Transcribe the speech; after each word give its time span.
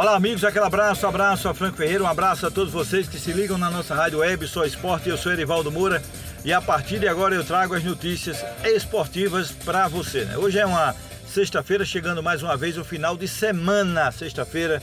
Olá, 0.00 0.16
amigos, 0.16 0.44
aquele 0.44 0.64
abraço, 0.64 1.06
abraço 1.06 1.46
a 1.46 1.52
Franco 1.52 1.76
Ferreira, 1.76 2.02
um 2.02 2.06
abraço 2.06 2.46
a 2.46 2.50
todos 2.50 2.72
vocês 2.72 3.06
que 3.06 3.18
se 3.18 3.32
ligam 3.32 3.58
na 3.58 3.70
nossa 3.70 3.94
rádio 3.94 4.20
web, 4.20 4.48
sou 4.48 4.64
Esporte, 4.64 5.10
eu 5.10 5.18
sou 5.18 5.30
Erivaldo 5.30 5.70
Moura 5.70 6.02
e 6.42 6.54
a 6.54 6.62
partir 6.62 6.98
de 6.98 7.06
agora 7.06 7.34
eu 7.34 7.44
trago 7.44 7.74
as 7.74 7.84
notícias 7.84 8.42
esportivas 8.64 9.50
para 9.52 9.88
você. 9.88 10.24
Né? 10.24 10.38
Hoje 10.38 10.58
é 10.58 10.64
uma 10.64 10.96
sexta-feira, 11.28 11.84
chegando 11.84 12.22
mais 12.22 12.42
uma 12.42 12.56
vez 12.56 12.78
o 12.78 12.82
final 12.82 13.14
de 13.14 13.28
semana, 13.28 14.10
sexta-feira, 14.10 14.80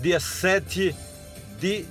dia 0.00 0.20
7 0.20 0.94
de 0.94 0.94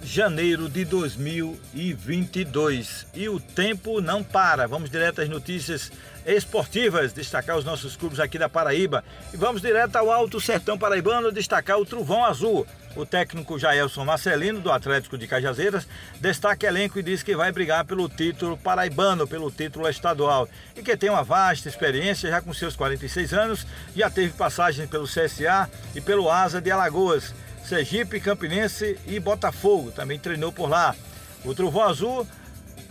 janeiro 0.04 0.68
de 0.68 0.84
2022. 0.86 3.06
E 3.14 3.30
o 3.30 3.40
tempo 3.40 4.02
não 4.02 4.24
para. 4.24 4.68
Vamos 4.68 4.90
direto 4.90 5.22
às 5.22 5.30
notícias 5.30 5.92
esportivas, 6.26 7.14
destacar 7.14 7.56
os 7.58 7.66
nossos 7.66 7.96
clubes 7.96 8.20
aqui 8.20 8.38
da 8.38 8.50
Paraíba. 8.50 9.04
E 9.34 9.38
vamos 9.38 9.62
direto 9.62 9.96
ao 9.96 10.12
Alto 10.12 10.42
Sertão 10.42 10.78
Paraibano, 10.78 11.32
destacar 11.32 11.80
o 11.80 11.86
Truvão 11.86 12.26
Azul. 12.26 12.68
O 12.96 13.06
técnico 13.06 13.60
Jaelson 13.60 14.04
Marcelino, 14.04 14.60
do 14.60 14.72
Atlético 14.72 15.18
de 15.18 15.28
Cajazeiras, 15.28 15.88
destaca 16.20 16.66
elenco 16.66 17.00
e 17.00 17.04
diz 17.04 17.22
que 17.22 17.36
vai 17.36 17.52
brigar 17.52 17.86
pelo 17.86 18.10
título 18.10 18.58
paraibano, 18.58 19.28
pelo 19.28 19.52
título 19.52 19.88
estadual. 19.88 20.50
E 20.76 20.82
que 20.82 20.98
tem 20.98 21.10
uma 21.10 21.24
vasta 21.24 21.70
experiência, 21.70 22.30
já 22.30 22.42
com 22.42 22.54
seus 22.54 22.76
46 22.76 23.34
anos, 23.34 23.68
já 23.96 24.10
teve 24.10 24.34
passagem 24.34 24.88
pelo 24.88 25.06
CSA 25.06 25.70
e 25.96 26.02
pelo 26.02 26.30
Asa 26.30 26.60
de 26.60 26.72
Alagoas. 26.72 27.34
Sergipe, 27.64 28.20
Campinense 28.20 28.98
e 29.06 29.20
Botafogo. 29.20 29.92
Também 29.92 30.20
treinou 30.20 30.52
por 30.52 30.70
lá. 30.70 30.96
O 31.46 31.54
Trovão 31.54 31.84
Azul, 31.84 32.28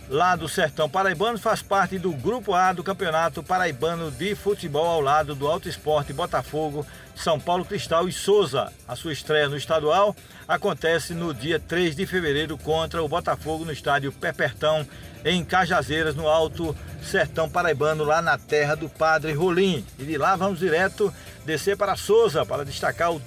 lá 0.07 0.35
do 0.35 0.49
Sertão 0.49 0.89
Paraibano, 0.89 1.37
faz 1.37 1.61
parte 1.61 1.99
do 1.99 2.11
Grupo 2.11 2.53
A 2.53 2.73
do 2.73 2.83
Campeonato 2.83 3.43
Paraibano 3.43 4.09
de 4.09 4.33
Futebol 4.35 4.87
ao 4.87 5.01
lado 5.01 5.35
do 5.35 5.47
Alto 5.47 5.69
Esporte 5.69 6.13
Botafogo, 6.13 6.85
São 7.15 7.39
Paulo 7.39 7.63
Cristal 7.63 8.07
e 8.07 8.11
Souza. 8.11 8.71
A 8.87 8.95
sua 8.95 9.13
estreia 9.13 9.47
no 9.47 9.57
estadual 9.57 10.15
acontece 10.47 11.13
no 11.13 11.33
dia 11.33 11.59
3 11.59 11.95
de 11.95 12.05
fevereiro 12.07 12.57
contra 12.57 13.03
o 13.03 13.07
Botafogo 13.07 13.65
no 13.65 13.71
estádio 13.71 14.11
Pepertão, 14.11 14.87
em 15.23 15.43
Cajazeiras, 15.43 16.15
no 16.15 16.27
Alto 16.27 16.75
Sertão 17.03 17.49
Paraibano, 17.49 18.03
lá 18.03 18.21
na 18.21 18.37
terra 18.37 18.75
do 18.75 18.89
Padre 18.89 19.33
Rolim. 19.33 19.85
E 19.99 20.03
de 20.05 20.17
lá 20.17 20.35
vamos 20.35 20.59
direto 20.59 21.13
descer 21.45 21.77
para 21.77 21.95
Souza 21.95 22.45
para 22.45 22.65
destacar 22.65 23.11
o 23.11 23.21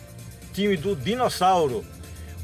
time 0.53 0.77
do 0.77 0.95
Dinossauro. 0.95 1.85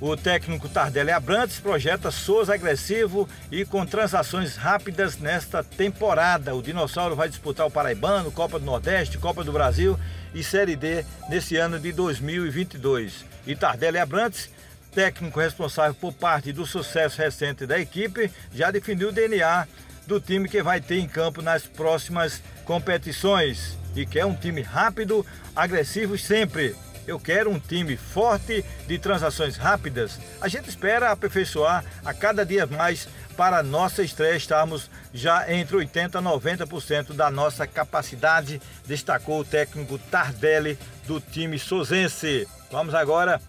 O 0.01 0.17
técnico 0.17 0.69
Tardelli 0.69 1.11
Abrantes 1.11 1.59
projeta 1.59 2.11
Souza 2.11 2.55
agressivo 2.55 3.28
e 3.50 3.65
com 3.65 3.84
transações 3.84 4.56
rápidas 4.56 5.19
nesta 5.19 5.62
temporada. 5.62 6.55
O 6.55 6.62
Dinossauro 6.62 7.17
vai 7.17 7.28
disputar 7.28 7.67
o 7.67 7.70
Paraibano, 7.70 8.31
Copa 8.31 8.61
do 8.61 8.65
Nordeste, 8.65 9.19
Copa 9.19 9.42
do 9.42 9.53
Brasil 9.53 9.98
e 10.33 10.42
Série 10.42 10.77
D 10.77 11.05
nesse 11.28 11.56
ano 11.56 11.81
de 11.81 11.92
2022. 11.92 13.25
E 13.45 13.56
Tardelli 13.56 13.98
Abrantes, 13.98 14.48
técnico 14.95 15.41
responsável 15.41 15.95
por 15.95 16.12
parte 16.12 16.53
do 16.53 16.65
sucesso 16.65 17.20
recente 17.20 17.67
da 17.67 17.78
equipe, 17.78 18.31
já 18.55 18.70
definiu 18.70 19.09
o 19.09 19.12
DNA 19.12 19.67
do 20.06 20.20
time 20.20 20.48
que 20.48 20.62
vai 20.62 20.81
ter 20.81 21.00
em 21.00 21.09
campo 21.09 21.43
nas 21.43 21.65
próximas 21.65 22.41
competições 22.65 23.77
e 23.97 24.06
quer 24.06 24.25
um 24.25 24.34
time 24.34 24.62
rápido, 24.62 25.27
agressivo 25.56 26.17
sempre 26.17 26.77
eu 27.09 27.19
quero 27.19 27.51
um 27.51 27.59
time 27.59 27.97
forte 27.97 28.62
de 28.87 28.98
transações 28.98 29.56
rápidas. 29.56 30.20
A 30.41 30.47
gente 30.47 30.69
espera 30.69 31.11
aperfeiçoar 31.11 31.83
a 32.05 32.12
cada 32.12 32.45
dia 32.45 32.67
mais 32.67 33.09
para 33.34 33.59
a 33.59 33.62
nossa 33.62 34.03
estreia 34.03 34.37
estarmos 34.37 34.91
já 35.15 35.50
entre 35.50 35.77
80% 35.77 36.20
e 36.20 36.67
90% 36.67 37.15
da 37.15 37.31
nossa 37.31 37.67
capacidade, 37.67 38.61
destacou 38.84 39.41
o 39.41 39.45
técnico 39.45 39.98
Tardelli 39.98 40.78
do 41.06 41.20
time 41.20 41.59
sozense. 41.59 42.47
Vamos 42.70 42.95
agora 42.95 43.41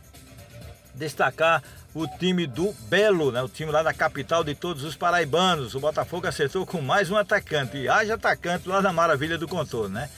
destacar 0.95 1.61
o 1.93 2.07
time 2.07 2.45
do 2.45 2.71
Belo, 2.87 3.31
né? 3.31 3.41
o 3.41 3.49
time 3.49 3.71
lá 3.71 3.83
da 3.83 3.93
capital 3.93 4.43
de 4.43 4.55
todos 4.55 4.83
os 4.83 4.95
paraibanos. 4.95 5.75
O 5.75 5.79
Botafogo 5.79 6.27
acertou 6.27 6.65
com 6.65 6.81
mais 6.81 7.09
um 7.09 7.17
atacante. 7.17 7.77
E 7.77 7.89
haja 7.89 8.13
atacante 8.13 8.69
lá 8.69 8.81
na 8.81 8.93
Maravilha 8.93 9.37
do 9.37 9.47
Contorno, 9.47 9.95
né? 9.95 10.09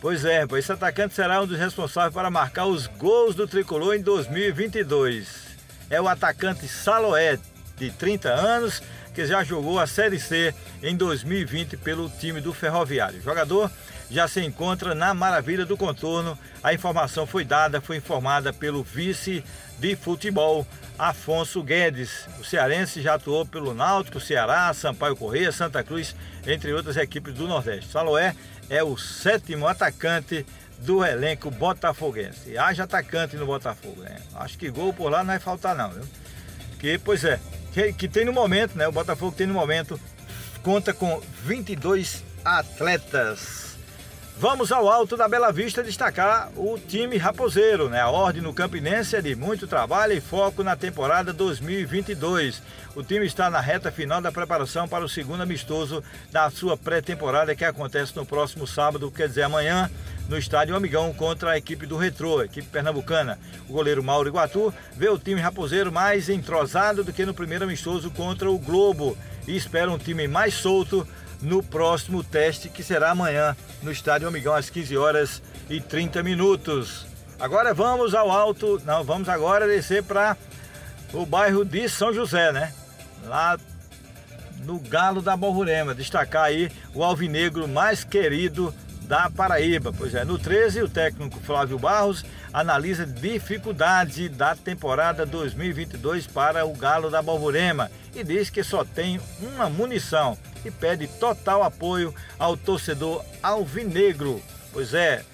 Pois 0.00 0.24
é, 0.24 0.44
esse 0.58 0.70
atacante 0.70 1.14
será 1.14 1.40
um 1.40 1.46
dos 1.46 1.58
responsáveis 1.58 2.12
para 2.12 2.30
marcar 2.30 2.66
os 2.66 2.86
gols 2.86 3.34
do 3.34 3.46
tricolor 3.46 3.94
em 3.94 4.02
2022. 4.02 5.56
É 5.88 6.00
o 6.00 6.06
atacante 6.06 6.68
Saloé, 6.68 7.38
de 7.76 7.90
30 7.90 8.28
anos, 8.28 8.82
que 9.14 9.24
já 9.24 9.42
jogou 9.42 9.80
a 9.80 9.86
Série 9.86 10.20
C 10.20 10.54
em 10.82 10.94
2020 10.96 11.78
pelo 11.78 12.10
time 12.10 12.40
do 12.40 12.52
Ferroviário. 12.52 13.18
O 13.18 13.22
jogador 13.22 13.70
já 14.10 14.28
se 14.28 14.40
encontra 14.42 14.94
na 14.94 15.14
Maravilha 15.14 15.64
do 15.64 15.76
Contorno. 15.76 16.38
A 16.62 16.74
informação 16.74 17.26
foi 17.26 17.44
dada, 17.44 17.80
foi 17.80 17.96
informada 17.96 18.52
pelo 18.52 18.82
vice 18.82 19.42
de 19.78 19.96
futebol, 19.96 20.66
Afonso 20.98 21.62
Guedes. 21.62 22.26
O 22.40 22.44
cearense 22.44 23.02
já 23.02 23.14
atuou 23.14 23.44
pelo 23.44 23.74
Náutico, 23.74 24.20
Ceará, 24.20 24.72
Sampaio 24.72 25.16
Correia, 25.16 25.52
Santa 25.52 25.82
Cruz, 25.82 26.14
entre 26.46 26.72
outras 26.72 26.96
equipes 26.96 27.34
do 27.34 27.46
Nordeste. 27.46 27.90
Saloé 27.90 28.34
é 28.68 28.82
o 28.82 28.96
sétimo 28.96 29.66
atacante 29.66 30.44
do 30.78 31.04
elenco 31.04 31.50
botafoguense. 31.50 32.56
Haja 32.58 32.84
atacante 32.84 33.36
no 33.36 33.46
Botafogo, 33.46 34.02
né? 34.02 34.16
Acho 34.34 34.58
que 34.58 34.70
gol 34.70 34.92
por 34.92 35.10
lá 35.10 35.18
não 35.18 35.26
vai 35.26 35.38
faltar 35.38 35.74
não, 35.74 35.90
viu? 35.90 36.04
Que, 36.78 36.98
pois 36.98 37.24
é, 37.24 37.40
que, 37.72 37.92
que 37.92 38.08
tem 38.08 38.24
no 38.24 38.32
momento, 38.32 38.76
né? 38.76 38.86
O 38.86 38.92
Botafogo 38.92 39.34
tem 39.34 39.46
no 39.46 39.54
momento, 39.54 39.98
conta 40.62 40.92
com 40.92 41.20
22 41.44 42.22
atletas. 42.44 43.75
Vamos 44.38 44.70
ao 44.70 44.86
alto 44.86 45.16
da 45.16 45.26
Bela 45.26 45.50
Vista 45.50 45.82
destacar 45.82 46.50
o 46.56 46.78
time 46.78 47.16
raposeiro, 47.16 47.88
né? 47.88 48.02
A 48.02 48.10
ordem 48.10 48.42
no 48.42 48.52
Campinense 48.52 49.16
é 49.16 49.22
de 49.22 49.34
muito 49.34 49.66
trabalho 49.66 50.12
e 50.12 50.20
foco 50.20 50.62
na 50.62 50.76
temporada 50.76 51.32
2022. 51.32 52.62
O 52.94 53.02
time 53.02 53.24
está 53.24 53.48
na 53.48 53.60
reta 53.60 53.90
final 53.90 54.20
da 54.20 54.30
preparação 54.30 54.86
para 54.86 55.06
o 55.06 55.08
segundo 55.08 55.42
amistoso 55.42 56.04
da 56.30 56.50
sua 56.50 56.76
pré-temporada 56.76 57.56
que 57.56 57.64
acontece 57.64 58.14
no 58.14 58.26
próximo 58.26 58.66
sábado, 58.66 59.10
quer 59.10 59.26
dizer, 59.26 59.44
amanhã, 59.44 59.90
no 60.28 60.36
estádio 60.36 60.76
Amigão 60.76 61.14
contra 61.14 61.52
a 61.52 61.56
equipe 61.56 61.86
do 61.86 61.96
Retrô, 61.96 62.42
equipe 62.42 62.68
pernambucana. 62.68 63.38
O 63.66 63.72
goleiro 63.72 64.04
Mauro 64.04 64.28
Iguatu 64.28 64.72
vê 64.94 65.08
o 65.08 65.18
time 65.18 65.40
raposeiro 65.40 65.90
mais 65.90 66.28
entrosado 66.28 67.02
do 67.02 67.12
que 67.12 67.24
no 67.24 67.32
primeiro 67.32 67.64
amistoso 67.64 68.10
contra 68.10 68.50
o 68.50 68.58
Globo 68.58 69.16
e 69.48 69.56
espera 69.56 69.90
um 69.90 69.98
time 69.98 70.28
mais 70.28 70.52
solto 70.52 71.08
no 71.46 71.62
próximo 71.62 72.24
teste 72.24 72.68
que 72.68 72.82
será 72.82 73.12
amanhã 73.12 73.56
no 73.80 73.92
Estádio 73.92 74.26
Amigão 74.26 74.52
às 74.52 74.68
15 74.68 74.96
horas 74.96 75.42
e 75.70 75.80
30 75.80 76.20
minutos. 76.24 77.06
Agora 77.38 77.72
vamos 77.72 78.16
ao 78.16 78.32
alto, 78.32 78.82
não, 78.84 79.04
vamos 79.04 79.28
agora 79.28 79.64
descer 79.64 80.02
para 80.02 80.36
o 81.12 81.24
bairro 81.24 81.64
de 81.64 81.88
São 81.88 82.12
José, 82.12 82.50
né? 82.50 82.72
Lá 83.24 83.56
no 84.64 84.80
Galo 84.80 85.22
da 85.22 85.36
Borrurema, 85.36 85.94
destacar 85.94 86.46
aí 86.46 86.68
o 86.92 87.04
alvinegro 87.04 87.68
mais 87.68 88.02
querido 88.02 88.74
da 89.02 89.30
Paraíba. 89.30 89.92
Pois 89.96 90.16
é, 90.16 90.24
no 90.24 90.36
13 90.40 90.82
o 90.82 90.88
técnico 90.88 91.38
Flávio 91.38 91.78
Barros 91.78 92.24
analisa 92.52 93.06
dificuldade 93.06 94.28
da 94.28 94.56
temporada 94.56 95.24
2022 95.24 96.26
para 96.26 96.66
o 96.66 96.74
Galo 96.74 97.08
da 97.08 97.22
Borborema 97.22 97.88
e 98.12 98.24
diz 98.24 98.50
que 98.50 98.64
só 98.64 98.84
tem 98.84 99.20
uma 99.40 99.70
munição 99.70 100.36
e 100.66 100.70
pede 100.70 101.06
total 101.06 101.62
apoio 101.62 102.14
ao 102.38 102.56
torcedor 102.56 103.24
alvinegro. 103.42 104.42
Pois 104.72 104.92
é, 104.92 105.24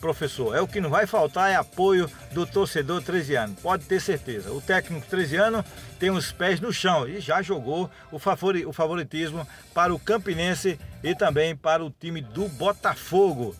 professor, 0.00 0.56
é 0.56 0.60
o 0.60 0.68
que 0.68 0.80
não 0.80 0.90
vai 0.90 1.06
faltar 1.06 1.50
é 1.50 1.56
apoio 1.56 2.10
do 2.32 2.46
torcedor 2.46 3.02
13 3.02 3.34
anos, 3.36 3.60
pode 3.60 3.84
ter 3.84 4.00
certeza. 4.00 4.52
O 4.52 4.60
técnico 4.60 5.06
13 5.06 5.36
anos 5.36 5.64
tem 5.98 6.10
os 6.10 6.32
pés 6.32 6.60
no 6.60 6.72
chão 6.72 7.06
e 7.06 7.20
já 7.20 7.42
jogou 7.42 7.90
o, 8.10 8.18
favoritismo 8.18 9.46
para 9.74 9.92
o 9.92 9.98
Campinense 9.98 10.78
e 11.02 11.14
também 11.14 11.56
para 11.56 11.84
o 11.84 11.90
time 11.90 12.20
do 12.20 12.48
Botafogo 12.48 13.54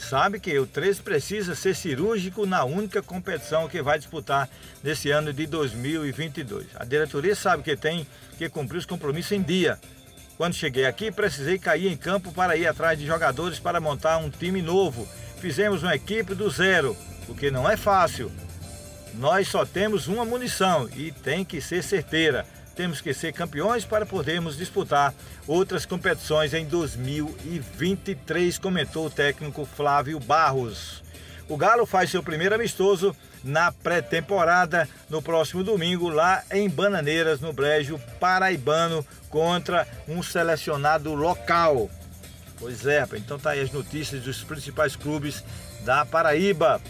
sabe 0.00 0.38
que 0.38 0.56
o 0.58 0.66
13 0.66 1.02
precisa 1.02 1.54
ser 1.54 1.74
cirúrgico 1.74 2.46
na 2.46 2.64
única 2.64 3.02
competição 3.02 3.68
que 3.68 3.82
vai 3.82 3.98
disputar 3.98 4.48
nesse 4.82 5.10
ano 5.10 5.32
de 5.32 5.46
2022. 5.46 6.68
A 6.76 6.84
diretoria 6.84 7.34
sabe 7.34 7.62
que 7.62 7.76
tem 7.76 8.06
que 8.36 8.48
cumprir 8.48 8.78
os 8.78 8.86
compromissos 8.86 9.32
em 9.32 9.42
dia. 9.42 9.78
Quando 10.38 10.54
cheguei 10.54 10.86
aqui, 10.86 11.10
precisei 11.10 11.58
cair 11.58 11.88
em 11.88 11.96
campo 11.96 12.30
para 12.30 12.56
ir 12.56 12.64
atrás 12.64 12.96
de 12.96 13.04
jogadores 13.04 13.58
para 13.58 13.80
montar 13.80 14.18
um 14.18 14.30
time 14.30 14.62
novo. 14.62 15.04
Fizemos 15.40 15.82
uma 15.82 15.96
equipe 15.96 16.32
do 16.32 16.48
zero, 16.48 16.96
o 17.28 17.34
que 17.34 17.50
não 17.50 17.68
é 17.68 17.76
fácil. 17.76 18.30
Nós 19.14 19.48
só 19.48 19.66
temos 19.66 20.06
uma 20.06 20.24
munição 20.24 20.88
e 20.94 21.10
tem 21.10 21.44
que 21.44 21.60
ser 21.60 21.82
certeira. 21.82 22.46
Temos 22.76 23.00
que 23.00 23.12
ser 23.12 23.32
campeões 23.32 23.84
para 23.84 24.06
podermos 24.06 24.56
disputar 24.56 25.12
outras 25.44 25.84
competições 25.84 26.54
em 26.54 26.64
2023, 26.66 28.58
comentou 28.58 29.06
o 29.06 29.10
técnico 29.10 29.64
Flávio 29.64 30.20
Barros. 30.20 31.02
O 31.48 31.56
Galo 31.56 31.84
faz 31.84 32.10
seu 32.10 32.22
primeiro 32.22 32.54
amistoso 32.54 33.16
na 33.44 33.72
pré-temporada 33.72 34.88
no 35.08 35.22
próximo 35.22 35.62
domingo 35.62 36.08
lá 36.08 36.42
em 36.50 36.68
Bananeiras, 36.68 37.40
no 37.40 37.52
Brejo 37.52 37.98
Paraibano, 38.20 39.04
contra 39.28 39.86
um 40.06 40.22
selecionado 40.22 41.14
local. 41.14 41.90
Pois 42.58 42.86
é, 42.86 43.06
então 43.14 43.38
tá 43.38 43.50
aí 43.50 43.60
as 43.60 43.70
notícias 43.70 44.22
dos 44.22 44.42
principais 44.42 44.96
clubes 44.96 45.44
da 45.84 46.04
Paraíba. 46.04 46.80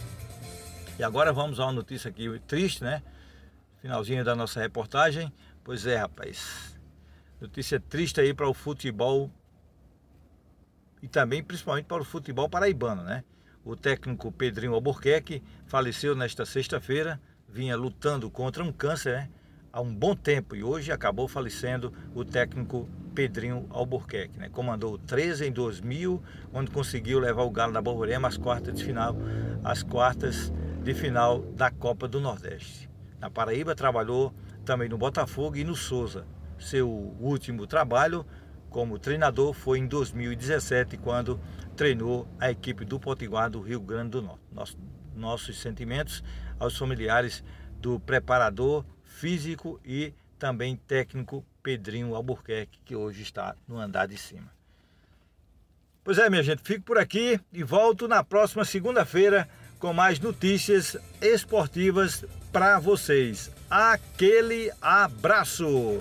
E 0.99 1.05
agora 1.05 1.33
vamos 1.33 1.61
a 1.61 1.67
uma 1.67 1.73
notícia 1.73 2.09
aqui 2.09 2.41
triste, 2.47 2.83
né? 2.83 3.03
Finalzinho 3.81 4.25
da 4.25 4.35
nossa 4.35 4.61
reportagem. 4.61 5.33
Pois 5.63 5.87
é, 5.87 5.97
rapaz. 5.97 6.75
Notícia 7.41 7.79
triste 7.79 8.21
aí 8.21 8.35
para 8.35 8.49
o 8.49 8.55
futebol 8.55 9.31
e 11.03 11.07
também 11.07 11.43
principalmente 11.43 11.85
para 11.85 12.03
o 12.03 12.05
futebol 12.05 12.49
paraibano, 12.49 13.03
né? 13.03 13.23
O 13.65 13.77
técnico 13.77 14.33
Pedrinho 14.33 14.75
Albuquerque 14.75 15.43
faleceu 15.67 16.15
nesta 16.15 16.47
sexta-feira, 16.47 17.21
vinha 17.49 17.77
lutando 17.77 18.31
contra 18.31 18.63
um 18.63 18.73
câncer, 18.73 19.15
né? 19.15 19.31
há 19.73 19.81
um 19.81 19.95
bom 19.95 20.15
tempo 20.15 20.57
e 20.57 20.65
hoje 20.65 20.91
acabou 20.91 21.29
falecendo 21.29 21.93
o 22.15 22.25
técnico 22.25 22.89
Pedrinho 23.15 23.67
Albuquerque. 23.71 24.39
Né? 24.39 24.49
Comandou 24.49 24.99
13 24.99 25.47
em 25.47 25.53
2000, 25.53 26.23
onde 26.53 26.71
conseguiu 26.71 27.19
levar 27.19 27.43
o 27.43 27.51
Galo 27.51 27.73
da 27.73 27.83
Borborema 27.83 28.29
às 28.29 28.37
quartas 28.37 28.75
de 28.75 28.85
final, 28.85 29.17
às 29.63 29.83
quartas 29.83 30.53
de 30.83 30.95
final 30.95 31.41
da 31.41 31.71
Copa 31.71 32.09
do 32.09 32.21
Nordeste. 32.21 32.89
Na 33.21 33.29
Paraíba 33.29 33.75
trabalhou 33.75 34.33
também 34.65 34.89
no 34.89 34.97
Botafogo 34.97 35.57
e 35.57 35.65
no 35.65 35.75
Souza. 35.75 36.25
Seu 36.59 36.89
último 37.21 37.67
trabalho 37.67 38.25
como 38.71 38.99
treinador 38.99 39.53
foi 39.53 39.79
em 39.79 39.87
2017, 39.87 40.97
quando 40.99 41.41
treinou 41.77 42.29
a 42.39 42.51
equipe 42.51 42.85
do 42.85 42.99
Potiguar 42.99 43.51
do 43.51 43.61
Rio 43.61 43.81
Grande 43.81 44.11
do 44.11 44.23
Norte. 44.23 44.43
Nosso, 44.53 44.79
nossos 45.15 45.61
sentimentos 45.61 46.23
aos 46.59 46.77
familiares 46.77 47.43
do 47.81 47.99
preparador 48.01 48.85
físico 49.05 49.81
e 49.85 50.13
também 50.39 50.77
técnico 50.77 51.45
Pedrinho 51.63 52.15
Albuquerque, 52.15 52.81
que 52.85 52.95
hoje 52.95 53.23
está 53.23 53.55
no 53.67 53.79
andar 53.79 54.07
de 54.07 54.17
cima. 54.17 54.51
Pois 56.05 56.19
é, 56.19 56.31
minha 56.31 56.43
gente, 56.43 56.63
fico 56.63 56.85
por 56.85 56.99
aqui 56.99 57.39
e 57.53 57.63
volto 57.63 58.09
na 58.09 58.25
próxima 58.25 58.65
segunda-feira 58.65 59.49
com 59.79 59.93
mais 59.93 60.19
notícias 60.19 60.97
esportivas 61.21 62.25
para 62.51 62.79
vocês. 62.79 63.51
Aquele 63.71 64.73
abraço! 64.81 66.01